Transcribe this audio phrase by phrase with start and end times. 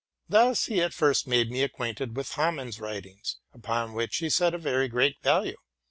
[0.27, 4.57] Thus he at first made me acquainted with Hamann's writings, upon which he set a
[4.57, 5.57] very great value.